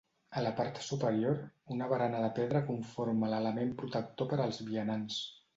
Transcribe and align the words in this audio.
A 0.39 0.41
la 0.43 0.51
part 0.59 0.79
superior, 0.85 1.35
una 1.75 1.89
barana 1.93 2.23
de 2.25 2.31
pedra 2.41 2.63
conforma 2.71 3.31
l'element 3.35 3.77
protector 3.83 4.33
per 4.33 4.43
als 4.49 4.63
vianants. 4.73 5.25